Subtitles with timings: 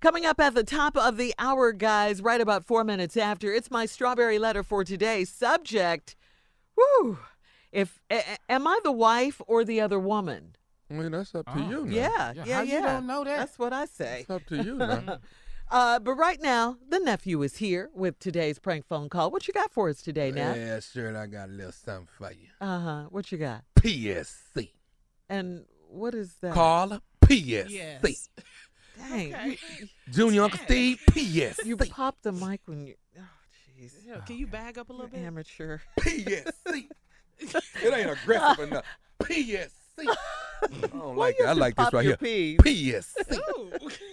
[0.00, 3.70] Coming up at the top of the hour, guys, right about four minutes after, it's
[3.70, 5.24] my strawberry letter for today.
[5.26, 6.16] Subject,
[6.74, 7.18] whoo,
[7.70, 10.56] if a, am I the wife or the other woman?
[10.90, 11.68] I mean, that's up to Oh.
[11.70, 11.84] you.
[11.84, 11.92] Now.
[11.94, 12.62] Yeah, yeah, yeah.
[12.62, 13.36] you don't know that?
[13.36, 14.20] That's what I say.
[14.22, 15.18] It's up to you now.
[15.72, 19.30] Uh, but right now, the nephew is here with today's prank phone call.
[19.30, 20.56] What you got for us today, Neff?
[20.56, 21.16] yeah, sure.
[21.16, 22.48] I got a little something for you.
[22.60, 23.02] Uh huh.
[23.10, 23.62] What you got?
[23.76, 24.70] PSC.
[25.28, 26.54] And what is that?
[26.54, 27.66] Carla, PSC.
[27.70, 28.28] Yes.
[29.08, 29.58] Dang, Okay.
[30.10, 31.60] Junior Uncle Steve, P.S.
[31.64, 32.94] You popped the mic when you.
[33.18, 33.22] Oh,
[33.80, 33.92] jeez.
[34.06, 35.20] Yeah, Can you bag up a little bit?
[35.20, 35.78] Amateur.
[36.00, 36.52] PSC.
[37.38, 38.84] it ain't aggressive enough.
[39.22, 39.70] PSC.
[40.06, 41.50] I don't like you that.
[41.50, 42.16] I like this right here.
[42.16, 42.58] peas?
[42.60, 43.38] PSC.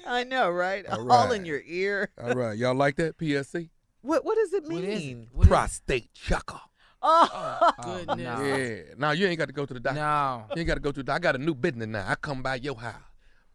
[0.05, 0.85] I know, right?
[0.87, 2.09] All All in your ear.
[2.21, 2.57] All right.
[2.57, 3.17] Y'all like that?
[3.17, 3.69] PSC?
[4.01, 5.05] What What does it What is it?
[5.05, 5.27] mean?
[5.33, 5.49] What is it?
[5.49, 6.59] Prostate chucker.
[7.01, 8.17] Oh, oh Goodness.
[8.17, 8.43] no.
[8.45, 8.81] Yeah.
[8.97, 9.99] Now you ain't got to go to the doctor.
[9.99, 10.45] No.
[10.55, 11.15] You ain't got to go to the doctor.
[11.15, 12.05] I got a new business now.
[12.07, 12.95] I come by your house,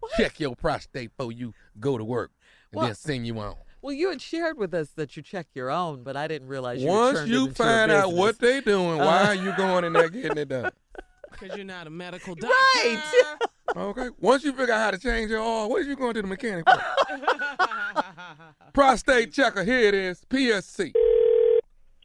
[0.17, 2.31] check your prostate before you go to work,
[2.73, 2.87] and What?
[2.87, 3.57] then send you on.
[3.83, 6.83] well, you had shared with us that you check your own, but I didn't realize
[6.83, 6.89] you.
[6.89, 8.65] Once turned it you into a find out what business.
[8.65, 10.71] they doing, why are you going in there getting it done?
[11.41, 12.47] Because you're not a medical doctor.
[12.55, 13.03] Right.
[13.75, 14.09] Okay.
[14.21, 16.29] Once you figure out how to change your oil, what is you going to the
[16.29, 16.79] mechanic for?
[18.75, 19.65] Prostate checker.
[19.65, 20.23] Here it is.
[20.29, 20.93] PSC.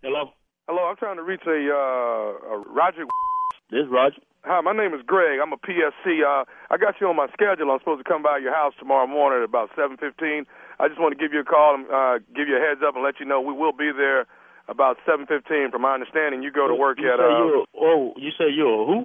[0.02, 0.32] Hello,
[0.70, 3.04] Hello, I'm trying to reach a, uh, a Roger.
[3.70, 4.22] this is Roger.
[4.48, 5.44] Hi, my name is Greg.
[5.44, 6.24] I'm a PSC.
[6.24, 7.68] Uh, I got you on my schedule.
[7.68, 10.48] I'm supposed to come by your house tomorrow morning at about 7:15.
[10.80, 12.96] I just want to give you a call and uh, give you a heads up
[12.96, 14.24] and let you know we will be there
[14.72, 15.68] about 7:15.
[15.68, 17.20] From my understanding, you go to work you at.
[17.20, 19.04] Uh, oh, you say you're a who?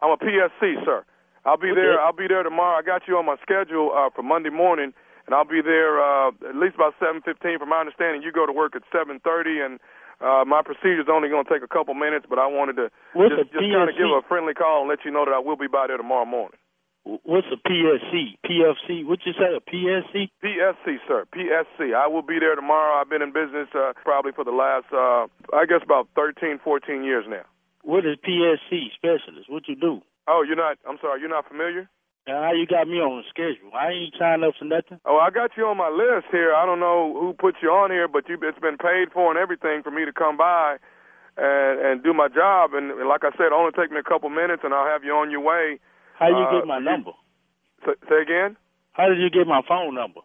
[0.00, 1.04] I'm a PSC, sir.
[1.44, 2.00] I'll be What there.
[2.00, 2.78] I'll be there tomorrow.
[2.78, 4.96] I got you on my schedule uh, for Monday morning,
[5.26, 7.60] and I'll be there uh, at least about 7:15.
[7.60, 9.20] From my understanding, you go to work at 7:30,
[9.60, 9.80] and
[10.22, 12.26] uh, my procedure's only going to take a couple minutes.
[12.28, 15.04] But I wanted to What's just, just kind of give a friendly call and let
[15.04, 16.58] you know that I will be by there tomorrow morning.
[17.04, 18.38] What's a PSC?
[18.46, 19.04] PFC?
[19.04, 19.50] What'd you say?
[19.50, 20.30] A PSC?
[20.38, 21.26] PSC, sir.
[21.34, 21.94] PSC.
[21.94, 23.00] I will be there tomorrow.
[23.00, 27.02] I've been in business uh, probably for the last, uh, I guess, about 13, 14
[27.02, 27.42] years now.
[27.82, 29.50] What is PSC specialist?
[29.50, 30.00] What you do?
[30.28, 30.78] Oh, you're not.
[30.88, 31.20] I'm sorry.
[31.20, 31.88] You're not familiar.
[32.26, 33.74] How you got me on the schedule?
[33.74, 35.00] I ain't signed up for nothing.
[35.04, 36.54] Oh, I got you on my list here.
[36.54, 39.38] I don't know who put you on here, but you, it's been paid for and
[39.38, 40.76] everything for me to come by
[41.36, 42.74] and and do my job.
[42.74, 45.12] And, and like I said, only take me a couple minutes, and I'll have you
[45.18, 45.80] on your way.
[46.14, 47.10] How you Uh, get my number?
[47.84, 48.56] Say, say again.
[48.92, 50.20] How did you get my phone number?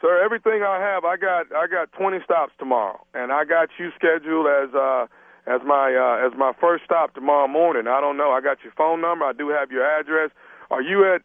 [0.00, 3.90] Sir, everything I have, I got I got 20 stops tomorrow, and I got you
[3.98, 5.06] scheduled as uh
[5.50, 7.88] as my uh as my first stop tomorrow morning.
[7.90, 8.30] I don't know.
[8.30, 9.24] I got your phone number.
[9.24, 10.30] I do have your address.
[10.70, 11.22] Are you at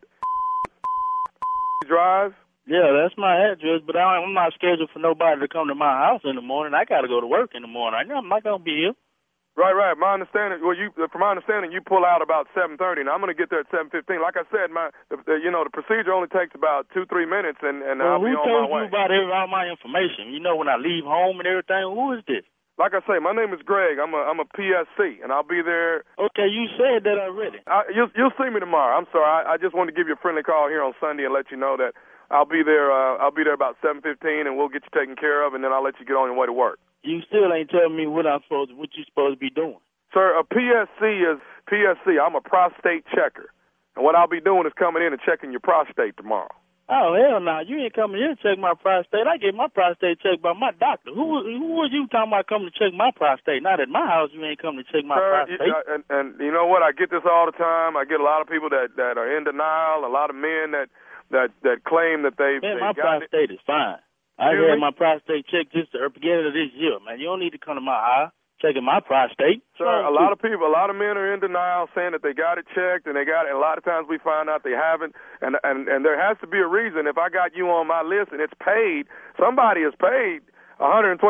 [1.87, 2.33] Drive?
[2.67, 5.87] Yeah, that's my address, but I, I'm not scheduled for nobody to come to my
[6.03, 6.75] house in the morning.
[6.75, 8.11] I got to go to work in the morning.
[8.11, 8.95] I'm not gonna be here.
[9.57, 9.97] Right, right.
[9.97, 13.33] My understanding, well, you from my understanding, you pull out about 7:30, and I'm going
[13.33, 14.21] to get there at 7:15.
[14.21, 17.25] Like I said, my, the, the, you know, the procedure only takes about two, three
[17.25, 18.85] minutes, and and well, I'll be on told my way.
[18.85, 20.29] Who told you about every, all my information?
[20.29, 21.89] You know, when I leave home and everything.
[21.89, 22.45] Who is this?
[22.77, 23.97] Like I say, my name is Greg.
[23.97, 26.05] I'm a I'm a PSC, and I'll be there.
[26.21, 27.57] Okay, you said that already.
[27.65, 28.93] I, you'll you'll see me tomorrow.
[28.95, 29.25] I'm sorry.
[29.25, 31.49] I, I just wanted to give you a friendly call here on Sunday and let
[31.49, 31.97] you know that
[32.29, 32.93] I'll be there.
[32.93, 35.73] Uh, I'll be there about 7:15, and we'll get you taken care of, and then
[35.73, 36.77] I'll let you get on your way to work.
[37.01, 39.81] You still ain't telling me what I'm supposed, what you supposed to be doing.
[40.13, 42.21] Sir, a PSC is PSC.
[42.21, 43.49] I'm a prostate checker,
[43.95, 46.53] and what I'll be doing is coming in and checking your prostate tomorrow.
[46.87, 47.59] Oh hell no!
[47.67, 49.27] You ain't coming here to check my prostate.
[49.27, 51.11] I get my prostate checked by my doctor.
[51.11, 53.59] Who who was you talking about coming to check my prostate?
[53.59, 54.31] Not at my house.
[54.31, 55.67] You ain't coming to check my Sir, prostate.
[55.67, 56.87] you, uh, and, and you know what?
[56.87, 57.99] I get this all the time.
[57.99, 60.07] I get a lot of people that that are in denial.
[60.07, 60.87] A lot of men that
[61.35, 63.99] that that claim that they've, Man, they've my prostate is fine.
[64.39, 67.19] I had my prostate checked just at the beginning of this year, man.
[67.19, 69.61] You don't need to come to my house checking my prostate.
[69.77, 72.23] Sir, a oh, lot of people, a lot of men are in denial, saying that
[72.23, 73.53] they got it checked and they got it.
[73.53, 76.37] And a lot of times we find out they haven't, and and and there has
[76.41, 77.05] to be a reason.
[77.05, 79.05] If I got you on my list and it's paid,
[79.37, 80.41] somebody has paid
[80.81, 81.21] $125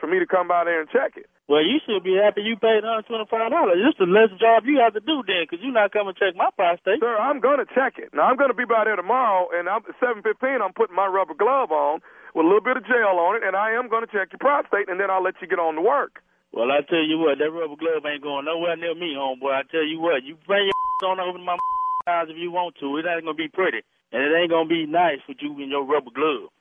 [0.00, 1.28] for me to come by there and check it.
[1.48, 3.12] Well, you should be happy you paid $125.
[3.12, 6.36] It's the less job you have to do then, because you're not coming to check
[6.36, 7.00] my prostate.
[7.00, 8.14] Sir, I'm gonna check it.
[8.14, 10.62] Now I'm gonna be by there tomorrow, and I'm at 7:15.
[10.62, 12.00] I'm putting my rubber glove on
[12.32, 14.88] with a little bit of gel on it, and I am gonna check your prostate,
[14.88, 16.22] and then I'll let you get on to work.
[16.52, 19.56] Well, I tell you what, that rubber glove ain't going nowhere near me, homeboy.
[19.56, 21.56] I tell you what, you bring your on over to my
[22.06, 22.96] eyes if you want to.
[23.00, 23.80] It ain't gonna be pretty,
[24.12, 26.52] and it ain't gonna be nice with you in your rubber glove.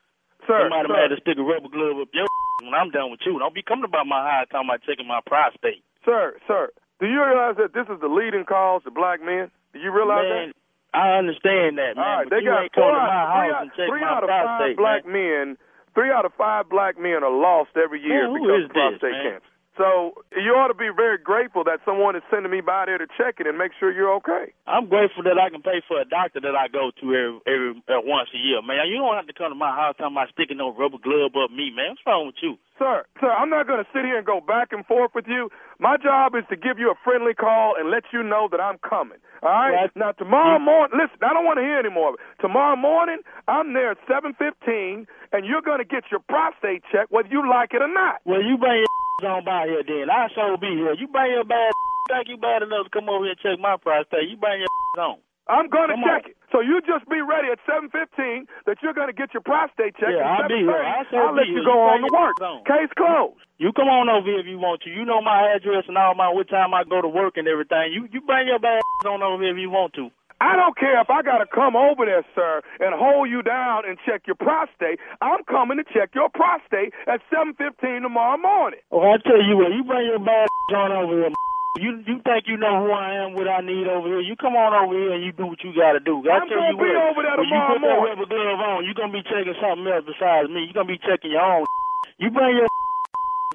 [0.48, 0.94] Sir, Somebody sir.
[0.96, 2.26] might have to stick a rubber glove up your
[2.64, 3.38] when I'm done with you.
[3.38, 5.84] Don't be coming about my house talking about checking my prostate.
[6.08, 6.72] Sir, sir,
[7.04, 9.52] do you realize that this is the leading cause to black men?
[9.76, 10.58] Do you realize man, that?
[10.96, 12.04] I understand that, man.
[12.04, 14.80] All right, but they you got ain't to three, out, three out of prostate, five
[14.80, 15.60] black man.
[15.60, 15.68] men.
[15.94, 19.24] Three out of five black men are lost every year Man, because of prostate this,
[19.28, 19.50] cancer.
[19.79, 23.07] So you ought to be very grateful that someone is sending me by there to
[23.15, 24.51] check it and make sure you're okay.
[24.68, 27.71] I'm grateful that I can pay for a doctor that I go to every, every
[27.88, 28.83] uh, once a year, man.
[28.91, 31.51] You don't have to come to my house talking about sticking no rubber glove up
[31.56, 31.95] me, man.
[31.95, 32.59] What's wrong with you?
[32.77, 35.50] Sir, sir, I'm not going to sit here and go back and forth with you.
[35.79, 38.77] My job is to give you a friendly call and let you know that I'm
[38.81, 39.21] coming.
[39.41, 39.88] All right?
[39.88, 39.91] Right.
[39.95, 42.21] Now tomorrow morning, listen, I don't want to hear any more of it.
[42.41, 47.29] Tomorrow morning, I'm there at 7:15, and you're going to get your prostate checked whether
[47.29, 48.21] you like it or not.
[48.25, 48.89] Well, you bring your
[49.23, 50.09] on by here then.
[50.09, 50.94] I sure be here.
[50.94, 51.71] You bring your bad
[52.09, 54.27] think you bad enough to come over here and check my prostate.
[54.29, 54.69] You bring your
[55.03, 55.18] on.
[55.50, 56.31] I'm going to Come check on.
[56.31, 56.38] it.
[56.53, 60.15] So you just be ready at 7:15 that you're going to get your prostate checked.
[60.15, 60.83] Yeah, I'll be here.
[60.83, 61.65] I'll 7:30, sure I'll let you here.
[61.65, 62.35] go You on to work.
[62.45, 62.63] on.
[62.63, 63.41] Case closed.
[63.57, 64.89] You come on over here if you want to.
[64.89, 67.91] You know my address and all my what time I go to work and everything.
[67.94, 70.09] You you bring your bad on over here if you want to.
[70.42, 73.86] I don't care if I got to come over there, sir, and hold you down
[73.86, 74.98] and check your prostate.
[75.22, 78.82] I'm coming to check your prostate at 7:15 tomorrow morning.
[78.90, 81.30] Well, I tell you what, you bring your bad on over here.
[81.80, 84.20] You you think you know who I am, what I need over here?
[84.20, 86.20] You come on over here and you do what you got to do.
[86.28, 88.28] I I'm tell gonna you be what, over there tomorrow when you put that rubber
[88.28, 90.68] glove on, you gonna be checking something else besides me.
[90.68, 91.64] You gonna be checking your own.
[92.20, 92.68] You bring your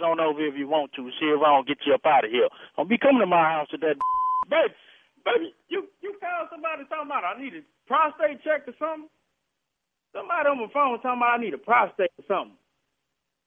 [0.02, 1.04] on over here if you want to.
[1.20, 2.48] See if I don't get you up out of here.
[2.76, 4.00] Don't be coming to my house with that.
[4.48, 4.72] Baby,
[5.26, 9.10] baby, you you called somebody talking about I need a prostate check or something.
[10.14, 12.56] Somebody on my phone talking about I need a prostate or something.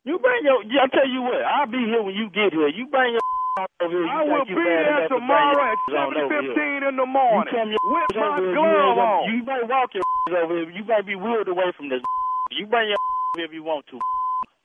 [0.06, 0.64] You bring your.
[0.82, 2.70] I tell you what, I'll be here when you get here.
[2.70, 3.26] You bring your
[3.84, 4.06] over here.
[4.06, 6.56] You I will be there enough to bring tomorrow at here.
[6.86, 9.22] 7:15 in the You morning your with my glove you, on.
[9.34, 10.04] you might walk your
[10.40, 10.70] over here.
[10.72, 12.02] You might be wheeled away from this.
[12.52, 12.98] You bring your
[13.46, 14.00] if you want to.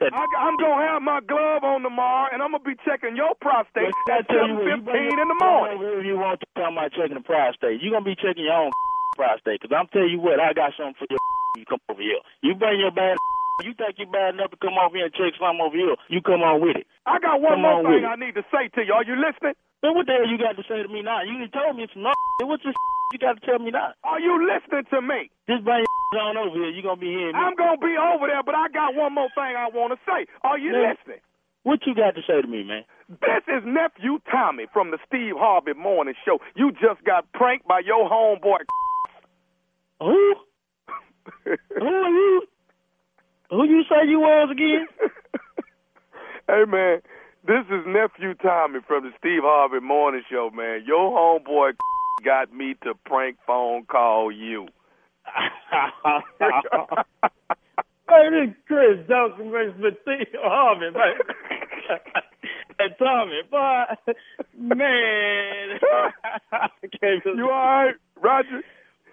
[0.04, 3.32] That I, I'm gonna have my glove on tomorrow, and I'm gonna be checking your
[3.40, 5.80] prostate at tell you what, 7:15 in the morning.
[5.80, 7.80] If you want to talk about checking the prostate.
[7.80, 8.73] You're gonna be checking your own
[9.16, 9.64] prostate.
[9.64, 11.16] Cause I'm telling you what, I got something for your.
[11.54, 12.18] You come over here.
[12.42, 13.16] You bring your bad.
[13.62, 15.94] You think you bad enough to come over here and check something over here?
[16.11, 16.90] You come on with it.
[17.06, 18.02] I got one Come more on thing.
[18.02, 18.90] I need to say to you.
[18.90, 19.54] Are you listening?
[19.78, 21.23] Then what the hell you got to say to me now?
[21.23, 22.02] You told me some.
[22.42, 22.75] What's this
[23.14, 23.94] you got to tell me now?
[24.02, 25.30] Are you listening to me?
[25.46, 26.71] Just bring your on over here.
[26.71, 27.38] You gonna be hearing me.
[27.38, 30.26] I'm gonna be over there, but I got one more thing I want to say.
[30.42, 30.94] Are you Man.
[30.97, 31.21] listening?
[31.64, 32.85] What you got to say to me, man?
[33.09, 36.38] This is nephew Tommy from the Steve Harvey Morning Show.
[36.54, 38.59] You just got pranked by your homeboy.
[40.00, 40.35] Who?
[41.44, 42.42] Who are you?
[43.50, 44.87] Who you say you was again?
[46.49, 47.00] hey man,
[47.47, 50.83] this is nephew Tommy from the Steve Harvey Morning Show, man.
[50.87, 51.73] Your homeboy
[52.25, 54.66] got me to prank phone call you.
[58.07, 61.17] Hey, this is Chris Johnson versus Steve Harvey, man.
[62.79, 63.99] and Tommy, but
[64.55, 65.81] man.
[67.25, 68.61] you all right, Roger?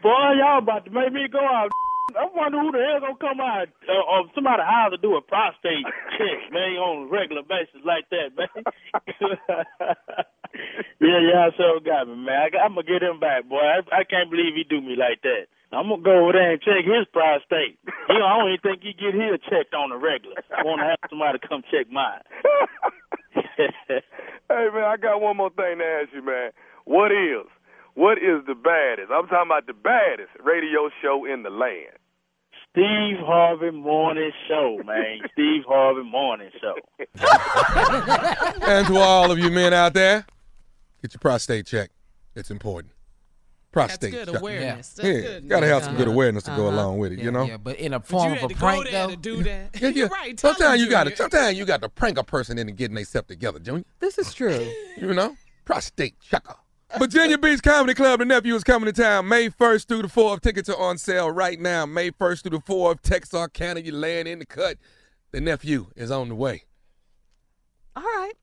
[0.03, 1.69] Boy, y'all about to make me go out.
[2.19, 5.21] I wonder who the hell gonna come out uh, of somebody's house to do a
[5.21, 5.85] prostate
[6.17, 8.49] check, man, on a regular basis like that, man.
[10.99, 12.51] yeah, yeah, so got me, man.
[12.51, 13.63] I, I'm gonna get him back, boy.
[13.63, 15.47] I, I can't believe he do me like that.
[15.71, 17.79] I'm gonna go over there and check his prostate.
[18.09, 20.43] You know, I don't even think he get his checked on the regular.
[20.51, 22.21] I want to have somebody come check mine.
[23.87, 24.01] hey
[24.49, 26.51] man, I got one more thing to ask you, man.
[26.85, 27.45] What is,
[27.93, 29.11] what is the baddest?
[29.11, 31.97] I'm talking about the baddest radio show in the land.
[32.71, 35.19] Steve Harvey Morning Show, man.
[35.33, 36.75] Steve Harvey Morning Show.
[38.65, 40.25] and to all of you men out there,
[41.01, 41.93] get your prostate checked.
[42.33, 42.93] It's important.
[43.71, 44.11] Prostate.
[44.11, 44.41] That's good check.
[44.41, 44.95] awareness.
[44.97, 45.29] Yeah, That's yeah.
[45.33, 45.49] good.
[45.49, 46.11] gotta have some good Uh-huh.
[46.13, 46.75] awareness to go Uh-huh.
[46.75, 47.19] along with it.
[47.19, 47.45] you know.
[47.45, 49.11] Yeah, but in a But form you of had a to prank, go there though.
[49.13, 49.69] to do that.
[49.75, 49.89] Yeah, yeah.
[49.89, 50.37] You're right.
[50.37, 51.15] Tell Sometimes you got to.
[51.15, 53.85] Sometimes you got to prank a person into getting themselves together, Junior.
[53.99, 54.69] This is true.
[54.97, 55.35] You know,
[55.65, 56.55] prostate chucker.
[56.99, 60.41] Virginia Beach Comedy Club, the nephew is coming to town May 1st through the 4th.
[60.41, 61.85] Tickets are on sale right now.
[61.85, 62.99] May 1st through the 4th.
[63.01, 64.77] Texarkana, you laying in the cut.
[65.31, 66.63] The nephew is on the way.
[67.95, 68.33] All right.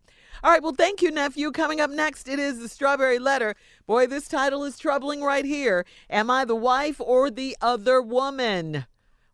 [0.43, 0.63] All right.
[0.63, 1.51] Well, thank you, nephew.
[1.51, 3.55] Coming up next, it is the Strawberry Letter.
[3.87, 5.85] Boy, this title is troubling right here.
[6.09, 8.87] Am I the wife or the other woman?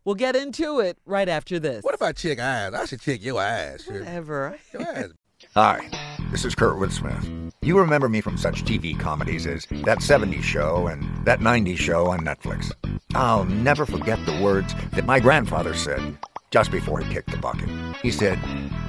[0.03, 1.83] We'll get into it right after this.
[1.83, 2.73] What if I check eyes?
[2.73, 3.83] I should check your eyes.
[3.83, 3.99] Shirley.
[3.99, 4.57] Whatever.
[4.71, 5.11] Your eyes.
[5.55, 5.89] Hi,
[6.31, 7.53] this is Kurtwood Smith.
[7.61, 12.07] You remember me from such TV comedies as That 70s Show and That 90s Show
[12.07, 12.71] on Netflix.
[13.15, 16.17] I'll never forget the words that my grandfather said
[16.51, 17.69] just before he kicked the bucket.
[18.01, 18.39] He said,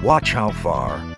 [0.01, 1.17] Watch how far